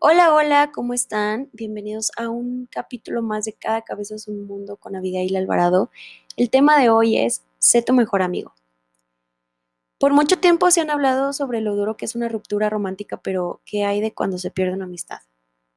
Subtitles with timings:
[0.00, 1.50] Hola, hola, ¿cómo están?
[1.52, 5.90] Bienvenidos a un capítulo más de Cada cabeza es un mundo con Abigail Alvarado.
[6.36, 8.54] El tema de hoy es Sé tu mejor amigo.
[9.98, 13.60] Por mucho tiempo se han hablado sobre lo duro que es una ruptura romántica, pero
[13.64, 15.18] ¿qué hay de cuando se pierde una amistad?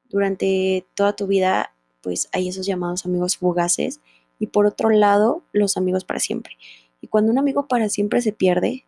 [0.04, 4.00] Durante toda tu vida, pues hay esos llamados amigos fugaces
[4.38, 6.56] y por otro lado, los amigos para siempre.
[7.00, 8.86] Y cuando un amigo para siempre se pierde,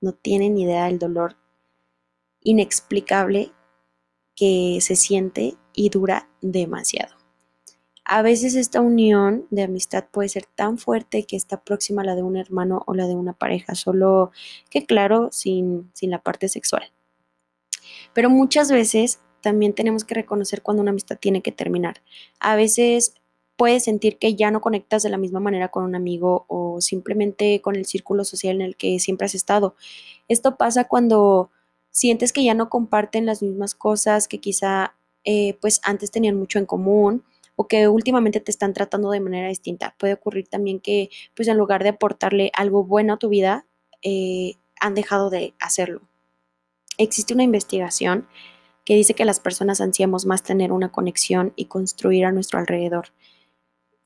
[0.00, 1.34] no tienen idea del dolor
[2.40, 3.50] inexplicable
[4.36, 7.16] que se siente y dura demasiado.
[8.04, 12.14] A veces esta unión de amistad puede ser tan fuerte que está próxima a la
[12.14, 14.30] de un hermano o la de una pareja, solo
[14.70, 16.84] que claro, sin, sin la parte sexual.
[18.12, 22.02] Pero muchas veces también tenemos que reconocer cuando una amistad tiene que terminar.
[22.38, 23.14] A veces
[23.56, 27.60] puedes sentir que ya no conectas de la misma manera con un amigo o simplemente
[27.60, 29.74] con el círculo social en el que siempre has estado.
[30.28, 31.50] Esto pasa cuando
[31.96, 34.94] sientes que ya no comparten las mismas cosas que quizá
[35.24, 37.24] eh, pues antes tenían mucho en común
[37.56, 39.94] o que últimamente te están tratando de manera distinta.
[39.98, 43.66] Puede ocurrir también que pues en lugar de aportarle algo bueno a tu vida,
[44.02, 46.02] eh, han dejado de hacerlo.
[46.98, 48.28] Existe una investigación
[48.84, 53.06] que dice que las personas ansiamos más tener una conexión y construir a nuestro alrededor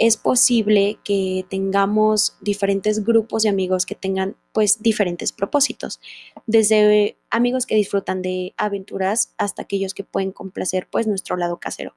[0.01, 6.01] es posible que tengamos diferentes grupos de amigos que tengan pues diferentes propósitos,
[6.47, 11.95] desde amigos que disfrutan de aventuras hasta aquellos que pueden complacer pues nuestro lado casero.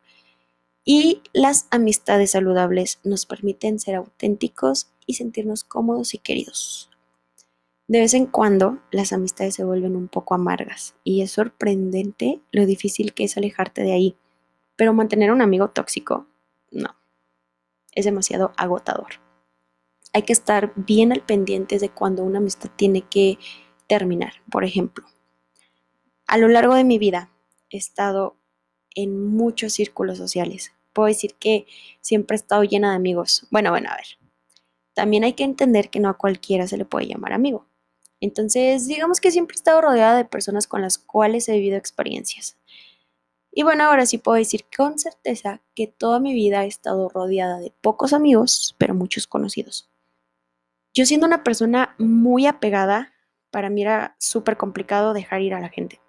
[0.83, 6.89] Y las amistades saludables nos permiten ser auténticos y sentirnos cómodos y queridos.
[7.87, 12.65] De vez en cuando las amistades se vuelven un poco amargas y es sorprendente lo
[12.65, 14.17] difícil que es alejarte de ahí,
[14.75, 16.27] pero mantener un amigo tóxico,
[16.69, 17.01] no
[17.95, 19.21] es demasiado agotador.
[20.13, 23.37] Hay que estar bien al pendiente de cuando una amistad tiene que
[23.87, 24.33] terminar.
[24.51, 25.05] Por ejemplo,
[26.27, 27.31] a lo largo de mi vida
[27.69, 28.37] he estado
[28.95, 30.71] en muchos círculos sociales.
[30.93, 31.65] Puedo decir que
[32.01, 33.47] siempre he estado llena de amigos.
[33.49, 34.05] Bueno, bueno, a ver.
[34.93, 37.65] También hay que entender que no a cualquiera se le puede llamar amigo.
[38.19, 42.57] Entonces, digamos que siempre he estado rodeada de personas con las cuales he vivido experiencias.
[43.55, 47.59] Y bueno, ahora sí puedo decir con certeza que toda mi vida he estado rodeada
[47.59, 49.89] de pocos amigos, pero muchos conocidos.
[50.93, 53.13] Yo siendo una persona muy apegada,
[53.51, 56.01] para mí era súper complicado dejar ir a la gente.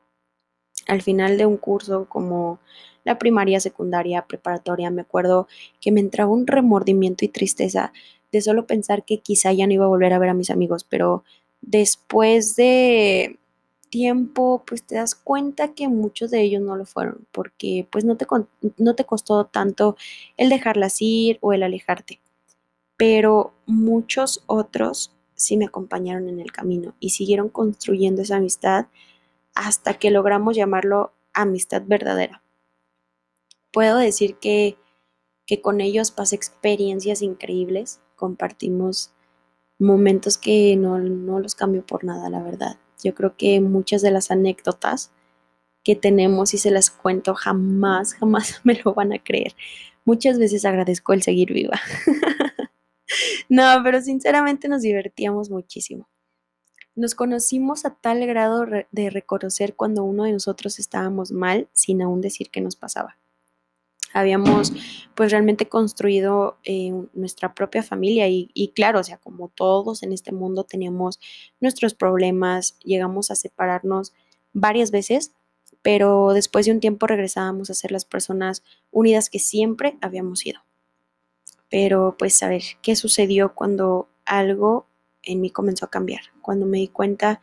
[0.87, 2.61] Al final de un curso como
[3.05, 5.47] la primaria, secundaria, preparatoria, me acuerdo
[5.81, 7.93] que me entraba un remordimiento y tristeza
[8.33, 10.85] de solo pensar que quizá ya no iba a volver a ver a mis amigos,
[10.85, 11.25] pero
[11.61, 13.39] después de
[13.95, 18.17] tiempo, pues te das cuenta que muchos de ellos no lo fueron, porque pues no
[18.17, 18.27] te,
[18.77, 19.97] no te costó tanto
[20.37, 22.21] el dejarlas ir o el alejarte,
[22.97, 28.87] pero muchos otros sí me acompañaron en el camino y siguieron construyendo esa amistad
[29.55, 32.43] hasta que logramos llamarlo amistad verdadera.
[33.73, 34.77] Puedo decir que,
[35.47, 39.13] que con ellos pasé experiencias increíbles, compartimos
[39.79, 42.77] momentos que no, no los cambio por nada, la verdad.
[43.03, 45.11] Yo creo que muchas de las anécdotas
[45.83, 49.55] que tenemos y se las cuento jamás, jamás me lo van a creer.
[50.05, 51.81] Muchas veces agradezco el seguir viva.
[53.49, 56.09] no, pero sinceramente nos divertíamos muchísimo.
[56.95, 62.21] Nos conocimos a tal grado de reconocer cuando uno de nosotros estábamos mal sin aún
[62.21, 63.17] decir qué nos pasaba
[64.15, 64.73] habíamos
[65.15, 70.13] pues realmente construido eh, nuestra propia familia y, y, claro, o sea, como todos en
[70.13, 71.21] este mundo teníamos
[71.61, 74.13] nuestros problemas, llegamos a separarnos
[74.53, 75.33] varias veces,
[75.83, 80.61] pero después de un tiempo regresábamos a ser las personas unidas que siempre habíamos sido.
[81.69, 84.87] Pero pues a ver, ¿qué sucedió cuando algo
[85.23, 86.23] en mí comenzó a cambiar?
[86.41, 87.43] Cuando me di cuenta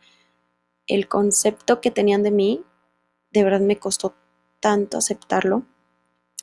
[0.86, 2.64] el concepto que tenían de mí,
[3.30, 4.14] de verdad me costó
[4.58, 5.64] tanto aceptarlo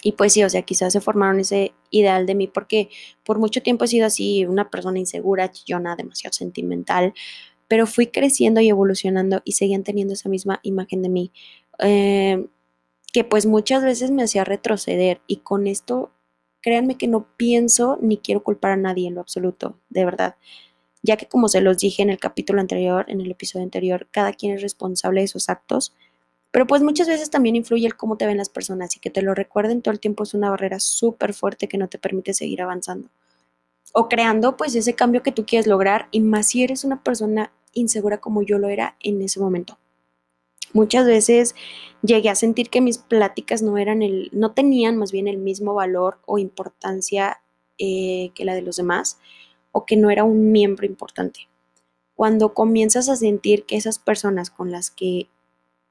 [0.02, 2.90] y pues sí, o sea, quizás se formaron ese ideal de mí porque
[3.24, 7.14] por mucho tiempo he sido así, una persona insegura, chillona, demasiado sentimental,
[7.68, 11.32] pero fui creciendo y evolucionando y seguían teniendo esa misma imagen de mí,
[11.80, 12.48] eh,
[13.14, 16.12] que pues muchas veces me hacía retroceder y con esto,
[16.62, 20.36] créanme que no pienso ni quiero culpar a nadie en lo absoluto, de verdad,
[21.04, 24.34] ya que como se los dije en el capítulo anterior, en el episodio anterior, cada
[24.34, 25.94] quien es responsable de sus actos
[26.52, 29.22] pero pues muchas veces también influye el cómo te ven las personas y que te
[29.22, 32.62] lo recuerden todo el tiempo es una barrera súper fuerte que no te permite seguir
[32.62, 33.10] avanzando.
[33.94, 37.52] O creando pues ese cambio que tú quieres lograr y más si eres una persona
[37.74, 39.78] insegura como yo lo era en ese momento.
[40.74, 41.56] Muchas veces
[42.02, 45.74] llegué a sentir que mis pláticas no eran el, no tenían más bien el mismo
[45.74, 47.42] valor o importancia
[47.78, 49.20] eh, que la de los demás,
[49.72, 51.48] o que no era un miembro importante.
[52.16, 55.30] Cuando comienzas a sentir que esas personas con las que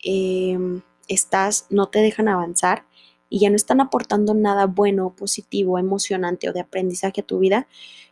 [0.03, 2.85] Em, estás no te dejan avanzar
[3.31, 7.67] y ya no están aportando nada bueno, positivo, emocionante o de aprendizaje a tu vida,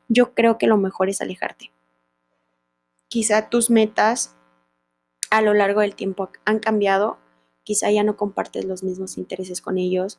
[0.09, 1.71] yo creo que lo mejor es alejarte.
[3.09, 4.35] Quizá tus metas
[5.31, 7.19] a lo largo del tiempo han cambiado,
[7.65, 10.19] quizá ya no compartes los mismos intereses con ellos.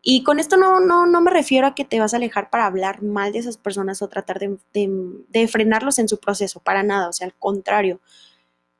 [0.00, 2.66] Y con esto no, no, no me refiero a que te vas a alejar para
[2.66, 7.08] hablar mal de esas personas o tratar de, de frenarlos en su proceso, para nada,
[7.08, 8.00] o sea, al contrario.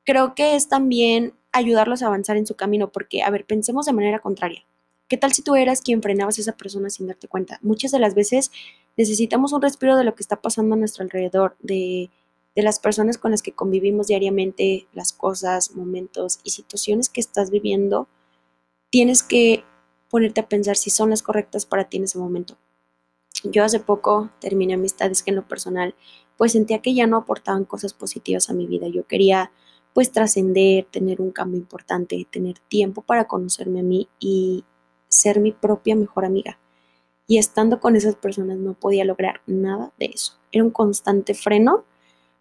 [0.05, 3.93] Creo que es también ayudarlos a avanzar en su camino, porque, a ver, pensemos de
[3.93, 4.65] manera contraria.
[5.07, 7.59] ¿Qué tal si tú eras quien frenabas a esa persona sin darte cuenta?
[7.63, 8.51] Muchas de las veces
[8.95, 12.11] necesitamos un respiro de lo que está pasando a nuestro alrededor, de,
[12.55, 17.49] de las personas con las que convivimos diariamente, las cosas, momentos y situaciones que estás
[17.49, 18.07] viviendo.
[18.91, 19.63] Tienes que
[20.09, 22.57] ponerte a pensar si son las correctas para ti en ese momento.
[23.43, 25.95] Yo hace poco terminé amistades que en lo personal
[26.37, 28.87] pues sentía que ya no aportaban cosas positivas a mi vida.
[28.87, 29.51] Yo quería
[29.99, 34.63] pues trascender, tener un cambio importante, tener tiempo para conocerme a mí y
[35.09, 36.57] ser mi propia mejor amiga.
[37.27, 40.35] Y estando con esas personas no podía lograr nada de eso.
[40.53, 41.83] Era un constante freno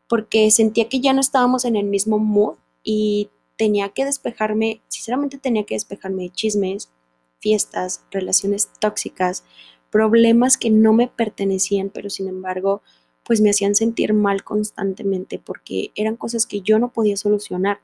[0.09, 5.37] porque sentía que ya no estábamos en el mismo mood y tenía que despejarme, sinceramente
[5.37, 6.93] tenía que despejarme de chismes,
[7.41, 9.43] fiestas, relaciones tóxicas,
[9.91, 12.83] problemas que no me pertenecían, pero sin embargo
[13.29, 17.81] pues me hacían sentir mal constantemente porque eran cosas que yo no podía solucionar.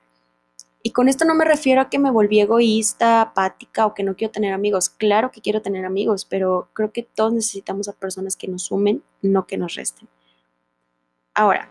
[0.82, 4.16] Y con esto no me refiero a que me volví egoísta, apática o que no
[4.16, 4.88] quiero tener amigos.
[4.88, 9.02] Claro que quiero tener amigos, pero creo que todos necesitamos a personas que nos sumen,
[9.20, 10.08] no que nos resten.
[11.34, 11.70] Ahora,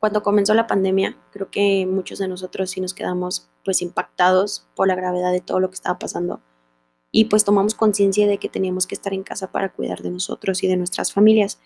[0.00, 4.88] cuando comenzó la pandemia, creo que muchos de nosotros sí nos quedamos pues impactados por
[4.88, 6.40] la gravedad de todo lo que estaba pasando
[7.16, 10.64] y pues tomamos conciencia de que teníamos que estar en casa para cuidar de nosotros
[10.64, 11.60] y de nuestras familias.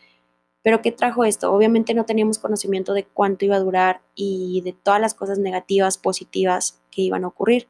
[0.68, 1.50] Pero ¿qué trajo esto?
[1.50, 5.96] Obviamente no teníamos conocimiento de cuánto iba a durar y de todas las cosas negativas,
[5.96, 7.68] positivas que iban a ocurrir.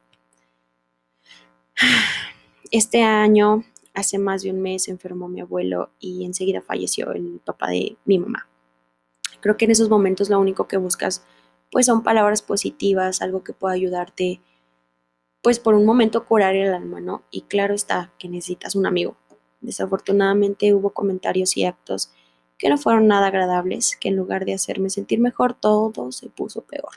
[2.72, 3.62] Este año,
[3.94, 8.18] hace más de un mes, enfermó mi abuelo y enseguida falleció el papá de mi
[8.18, 8.48] mamá.
[9.38, 11.22] Creo que en esos momentos lo único que buscas
[11.70, 14.40] pues son palabras positivas, algo que pueda ayudarte
[15.40, 17.22] pues por un momento curar el alma, ¿no?
[17.30, 19.16] Y claro está que necesitas un amigo.
[19.60, 22.10] Desafortunadamente hubo comentarios y actos
[22.58, 26.62] que no fueron nada agradables, que en lugar de hacerme sentir mejor, todo se puso
[26.62, 26.90] peor.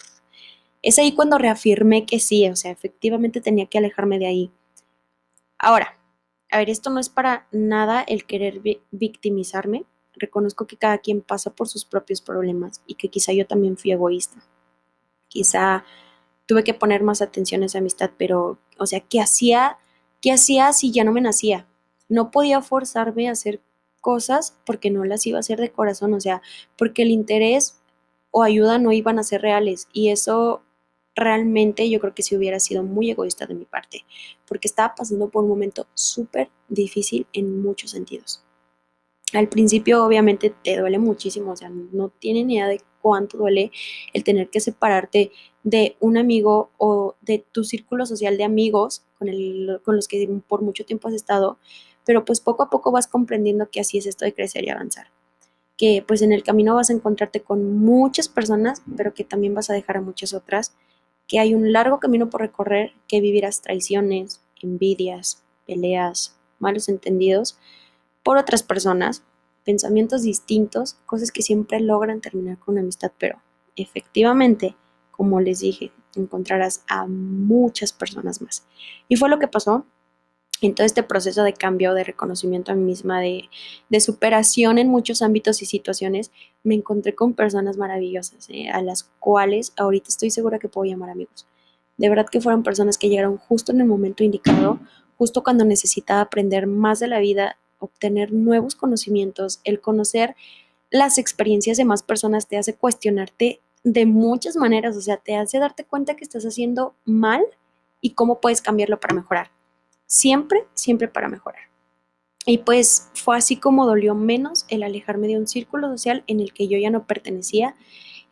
[0.81, 4.51] Es ahí cuando reafirmé que sí, o sea, efectivamente tenía que alejarme de ahí.
[5.59, 5.99] Ahora,
[6.49, 9.85] a ver, esto no es para nada el querer victimizarme.
[10.13, 13.91] Reconozco que cada quien pasa por sus propios problemas y que quizá yo también fui
[13.91, 14.43] egoísta.
[15.27, 15.85] Quizá
[16.47, 19.77] tuve que poner más atención a esa amistad, pero, o sea, ¿qué hacía?
[20.19, 21.67] ¿Qué hacía si ya no me nacía?
[22.09, 23.61] No podía forzarme a hacer
[24.01, 26.41] cosas porque no las iba a hacer de corazón, o sea,
[26.77, 27.79] porque el interés
[28.31, 30.61] o ayuda no iban a ser reales y eso
[31.15, 34.05] realmente yo creo que sí hubiera sido muy egoísta de mi parte,
[34.47, 38.43] porque estaba pasando por un momento súper difícil en muchos sentidos.
[39.33, 43.71] Al principio obviamente te duele muchísimo, o sea, no tienen idea de cuánto duele
[44.13, 45.31] el tener que separarte
[45.63, 50.27] de un amigo o de tu círculo social de amigos con, el, con los que
[50.47, 51.57] por mucho tiempo has estado,
[52.05, 55.07] pero pues poco a poco vas comprendiendo que así es esto de crecer y avanzar.
[55.77, 59.69] Que pues en el camino vas a encontrarte con muchas personas, pero que también vas
[59.69, 60.73] a dejar a muchas otras,
[61.27, 67.57] que hay un largo camino por recorrer, que vivirás traiciones, envidias, peleas, malos entendidos
[68.23, 69.23] por otras personas,
[69.63, 73.41] pensamientos distintos, cosas que siempre logran terminar con una amistad, pero
[73.75, 74.75] efectivamente,
[75.11, 78.65] como les dije, encontrarás a muchas personas más.
[79.07, 79.85] Y fue lo que pasó
[80.61, 83.49] en todo este proceso de cambio, de reconocimiento a mí misma, de,
[83.99, 86.31] superación en muchos ámbitos y situaciones,
[86.63, 91.09] me encontré con personas maravillosas, eh, a las cuales ahorita estoy segura que puedo llamar
[91.09, 91.47] amigos.
[91.97, 94.79] De verdad que fueron personas que llegaron justo en el momento indicado,
[95.17, 100.35] justo cuando necesitaba aprender más de la vida, obtener nuevos conocimientos, el conocer
[100.91, 105.57] las experiencias de más personas te hace cuestionarte de muchas maneras, o sea, te hace
[105.57, 107.41] darte cuenta que estás haciendo mal
[107.99, 109.49] y cómo puedes cambiarlo para mejorar
[110.11, 111.61] siempre, siempre para mejorar.
[112.45, 116.53] Y pues fue así como dolió menos el alejarme de un círculo social en el
[116.53, 117.75] que yo ya no pertenecía,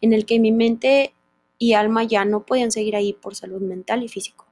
[0.01, 1.13] en el que mi mente
[1.57, 4.45] y alma ya no podían seguir ahí por salud mental y físico.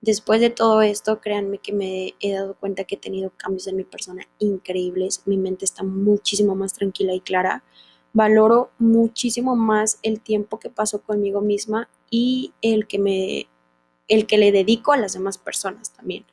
[0.00, 3.76] Después de todo esto, créanme que me he dado cuenta que he tenido cambios en
[3.76, 5.22] mi persona increíbles.
[5.26, 7.64] Mi mente está muchísimo más tranquila y clara.
[8.12, 13.48] Valoro muchísimo más el tiempo que paso conmigo misma y el que me
[14.08, 16.24] el que le dedico a las demás personas también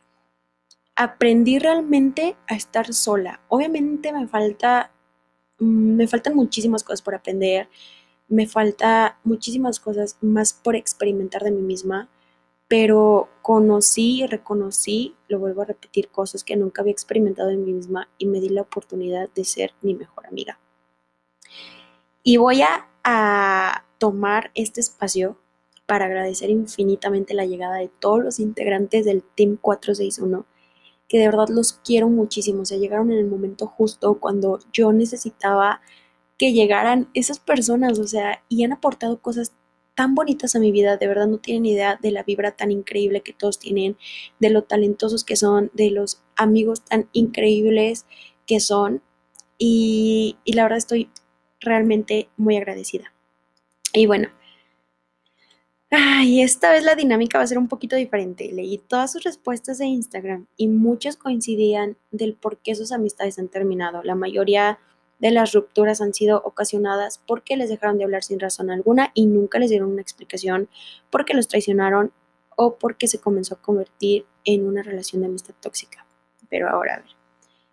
[0.99, 3.39] aprendí realmente a estar sola.
[3.47, 4.91] Obviamente me falta,
[5.59, 7.69] mm, me faltan muchísimas cosas por aprender,
[8.27, 12.09] me falta muchísimas cosas más por experimentar de mí misma,
[12.67, 17.71] pero conocí y reconocí, lo vuelvo a repetir, cosas que nunca había experimentado en mí
[17.71, 20.59] misma y me di la oportunidad de ser mi mejor amiga.
[22.23, 25.37] Y voy a, a tomar este espacio
[25.85, 30.45] para agradecer infinitamente la llegada de todos los integrantes del Team 461,
[31.09, 32.61] que de verdad los quiero muchísimo.
[32.61, 35.81] O sea, llegaron en el momento justo cuando yo necesitaba
[36.37, 39.51] que llegaran esas personas, o sea, y han aportado cosas
[39.95, 43.19] tan bonitas a mi vida, de verdad no tienen idea de la vibra tan increíble
[43.19, 43.97] que todos tienen,
[44.39, 48.05] de lo talentosos que son, de los amigos tan increíbles
[48.47, 49.01] que son,
[49.57, 51.09] y, y la verdad estoy
[51.59, 53.11] realmente muy agradecida.
[53.91, 54.29] Y bueno,
[55.91, 58.51] Ay, esta vez la dinámica va a ser un poquito diferente.
[58.51, 63.47] Leí todas sus respuestas de Instagram y muchos coincidían del por qué sus amistades han
[63.47, 64.03] terminado.
[64.03, 64.77] La mayoría
[65.17, 69.25] de las rupturas han sido ocasionadas porque les dejaron de hablar sin razón alguna y
[69.25, 70.69] nunca les dieron una explicación,
[71.09, 72.13] porque los traicionaron
[72.55, 76.05] o porque se comenzó a convertir en una relación de amistad tóxica.
[76.49, 77.09] Pero ahora, a ver,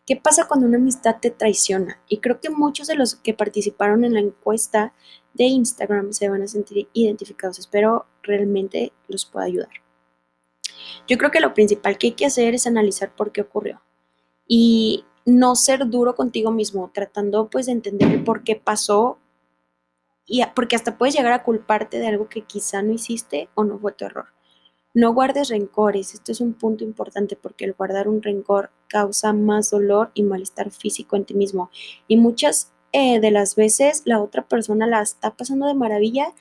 [0.07, 2.01] ¿qué pasa cuando una amistad te traiciona?
[2.09, 4.95] Y creo que muchos de los que participaron en la encuesta
[5.37, 7.59] de Instagram se van a sentir identificados.
[7.59, 9.71] Espero realmente los pueda ayudar.
[11.09, 13.81] Yo creo que lo principal que hay que hacer es analizar por qué ocurrió
[14.49, 19.19] y no ser duro contigo mismo, tratando pues de entender por qué pasó
[20.27, 23.79] y porque hasta puedes llegar a culparte de algo que quizá no hiciste o no
[23.79, 24.27] fue tu error.
[24.95, 29.71] No guardes rencores, esto es un punto importante porque el guardar un rencor causa más
[29.71, 31.71] dolor y malestar físico en ti mismo.
[32.09, 36.33] Y muchas eh, de las veces la otra persona la está pasando de maravilla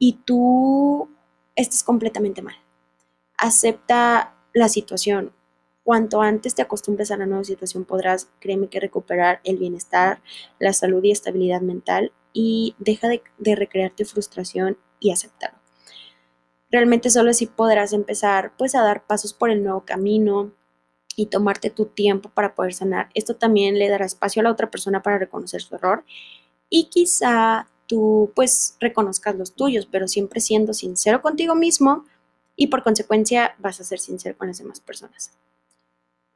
[0.00, 1.08] y tú
[1.54, 2.56] estás completamente mal.
[3.38, 5.30] Acepta la situación.
[5.84, 10.20] Cuanto antes te acostumbres a la nueva situación podrás, créeme que recuperar el bienestar,
[10.58, 15.60] la salud y estabilidad mental y deja de, de recrearte frustración y aceptarlo.
[16.68, 20.50] Realmente solo así podrás empezar pues a dar pasos por el nuevo camino,
[21.16, 23.08] y tomarte tu tiempo para poder sanar.
[23.14, 26.04] Esto también le dará espacio a la otra persona para reconocer su error
[26.68, 32.04] y quizá tú pues reconozcas los tuyos, pero siempre siendo sincero contigo mismo
[32.56, 35.32] y por consecuencia vas a ser sincero con las demás personas.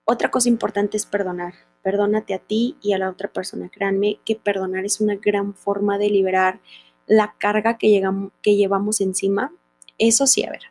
[0.04, 1.54] Otra cosa importante es perdonar.
[1.82, 3.68] Perdónate a ti y a la otra persona.
[3.68, 6.60] Créanme que perdonar es una gran forma de liberar
[7.06, 9.52] la carga que, llegamos, que llevamos encima.
[9.98, 10.62] Eso sí, a ver,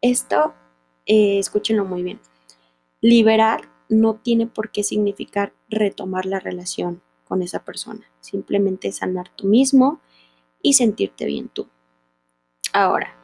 [0.00, 0.54] esto
[1.06, 2.20] eh, escúchenlo muy bien
[3.04, 9.48] Liberar no tiene por qué significar retomar la relación con esa persona, simplemente sanar tú
[9.48, 10.00] mismo
[10.62, 11.66] y sentirte bien tú.
[12.72, 13.16] Ahora,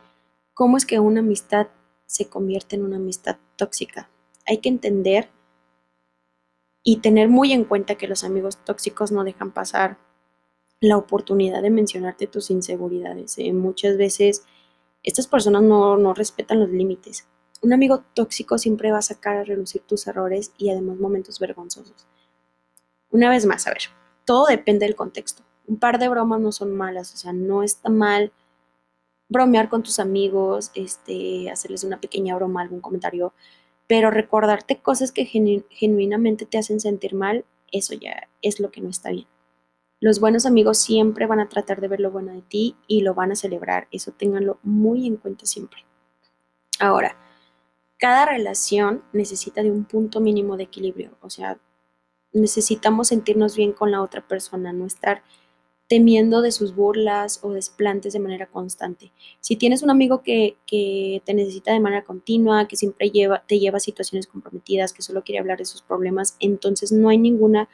[0.53, 1.69] ¿cómo es que una amistad
[2.07, 4.11] se convierte en una amistad tóxica?
[4.49, 5.31] Hay que entender
[6.83, 9.97] y tener muy en cuenta que los amigos tóxicos no dejan pasar
[10.81, 13.39] la oportunidad de mencionarte tus inseguridades.
[13.39, 13.53] ¿eh?
[13.53, 14.45] Muchas veces
[15.05, 17.29] estas personas no, no respetan los límites
[17.63, 22.07] un amigo tóxico siempre va a sacar a relucir tus errores y además momentos vergonzosos.
[23.11, 23.83] Una vez más, a ver,
[24.25, 25.43] todo depende del contexto.
[25.67, 28.33] Un par de bromas no son malas, o sea, no está mal
[29.29, 33.33] bromear con tus amigos, este, hacerles una pequeña broma, algún comentario,
[33.87, 38.89] pero recordarte cosas que genuinamente te hacen sentir mal, eso ya es lo que no
[38.89, 39.27] está bien.
[40.01, 43.15] Los buenos amigos siempre van a tratar de ver lo bueno de ti y lo
[43.15, 45.85] van a celebrar, eso ténganlo muy en cuenta siempre.
[46.79, 47.17] Ahora,
[47.99, 51.59] cada relación necesita de un punto mínimo de equilibrio, o sea,
[52.33, 55.23] necesitamos sentirnos bien con la otra persona, no estar
[55.89, 59.11] temiendo de sus burlas o desplantes de manera constante.
[59.41, 60.57] Si tienes un amigo que,
[61.25, 65.25] te necesita de manera continua, que siempre lleva, te lleva a situaciones comprometidas, que solo
[65.25, 67.71] quiere hablar de sus problemas, entonces no hay ninguna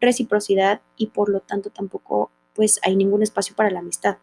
[0.00, 4.16] reciprocidad y por lo tanto tampoco pues hay ningún espacio para la amistad.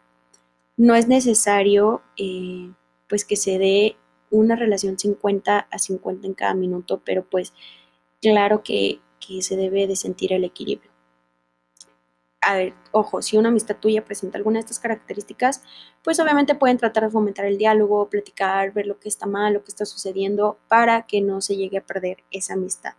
[0.76, 2.72] No es necesario eh,
[3.08, 3.96] pues que se dé
[4.36, 7.52] una relación 50 a 50 en cada minuto, pero pues
[8.20, 9.00] claro que,
[9.40, 10.88] se debe de sentir el equilibrio.
[12.40, 15.64] A ver, ojo, si una amistad tuya presenta alguna de estas características,
[16.04, 19.64] pues obviamente pueden tratar de fomentar el diálogo, platicar, ver lo que está mal, lo
[19.64, 22.92] que está sucediendo, para que no se llegue a perder esa amistad.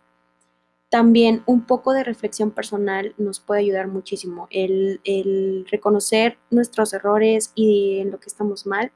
[0.90, 4.48] También un poco de reflexión personal nos puede ayudar muchísimo.
[4.50, 8.92] El, el reconocer nuestros errores y en lo que estamos mal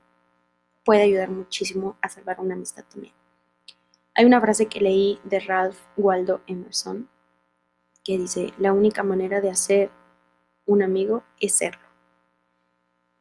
[0.84, 3.14] puede ayudar muchísimo a salvar una amistad también.
[4.14, 7.08] Hay una frase que leí de Ralph Waldo Emerson
[8.04, 9.90] que dice, la única manera de hacer
[10.66, 11.86] un amigo es serlo.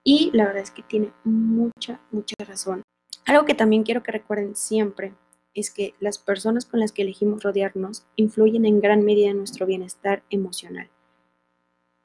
[0.03, 2.81] Y la verdad es que tiene mucha, mucha razón.
[3.25, 5.13] Algo que también quiero que recuerden siempre
[5.53, 9.65] es que las personas con las que elegimos rodearnos influyen en gran medida en nuestro
[9.65, 10.89] bienestar emocional,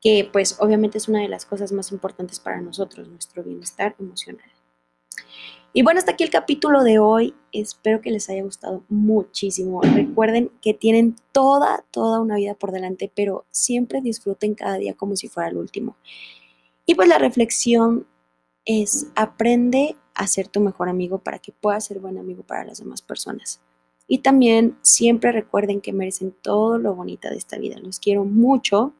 [0.01, 4.51] que pues obviamente es una de las cosas más importantes para nosotros, nuestro bienestar emocional.
[5.73, 7.35] Y bueno, hasta aquí el capítulo de hoy.
[7.53, 9.83] Espero que les haya gustado muchísimo.
[9.83, 15.17] Recuerden que tienen toda, toda una vida por delante, pero siempre disfruten cada día como
[15.17, 15.97] si fuera el último.
[16.87, 18.07] Y pues la reflexión
[18.65, 22.79] es aprende a ser tu mejor amigo para que puedas ser buen amigo para las
[22.79, 23.61] demás personas.
[24.09, 27.79] Y también siempre recuerden que merecen todo lo bonito de esta vida.
[27.79, 28.95] Los quiero mucho.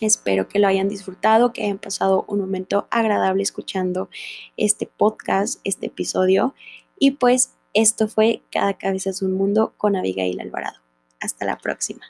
[0.00, 4.08] Espero que lo hayan disfrutado, que hayan pasado un momento agradable escuchando
[4.56, 6.54] este podcast, este episodio.
[6.98, 10.78] Y pues esto fue Cada cabeza es un mundo con Abigail Alvarado.
[11.20, 12.04] Hasta la próxima.